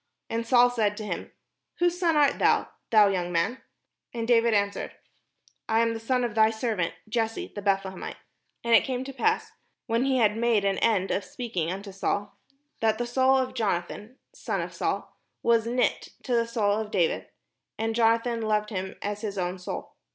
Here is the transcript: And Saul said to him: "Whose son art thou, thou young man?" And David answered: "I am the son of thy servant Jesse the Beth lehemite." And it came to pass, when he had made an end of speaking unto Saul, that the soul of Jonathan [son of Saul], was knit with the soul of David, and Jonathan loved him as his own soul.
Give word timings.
And 0.31 0.47
Saul 0.47 0.71
said 0.71 0.97
to 0.97 1.05
him: 1.05 1.31
"Whose 1.77 1.99
son 1.99 2.15
art 2.17 2.39
thou, 2.39 2.69
thou 2.89 3.07
young 3.09 3.31
man?" 3.31 3.61
And 4.15 4.27
David 4.27 4.51
answered: 4.55 4.95
"I 5.69 5.81
am 5.81 5.93
the 5.93 5.99
son 5.99 6.23
of 6.23 6.33
thy 6.33 6.49
servant 6.49 6.95
Jesse 7.07 7.51
the 7.53 7.61
Beth 7.61 7.83
lehemite." 7.85 8.15
And 8.63 8.73
it 8.73 8.83
came 8.83 9.03
to 9.03 9.13
pass, 9.13 9.51
when 9.85 10.05
he 10.05 10.17
had 10.17 10.35
made 10.35 10.65
an 10.65 10.79
end 10.79 11.11
of 11.11 11.23
speaking 11.23 11.71
unto 11.71 11.91
Saul, 11.91 12.35
that 12.79 12.97
the 12.97 13.05
soul 13.05 13.37
of 13.37 13.53
Jonathan 13.53 14.17
[son 14.33 14.59
of 14.61 14.73
Saul], 14.73 15.15
was 15.43 15.67
knit 15.67 16.07
with 16.27 16.35
the 16.35 16.47
soul 16.47 16.79
of 16.79 16.89
David, 16.89 17.27
and 17.77 17.93
Jonathan 17.93 18.41
loved 18.41 18.71
him 18.71 18.95
as 19.03 19.21
his 19.21 19.37
own 19.37 19.59
soul. 19.59 19.93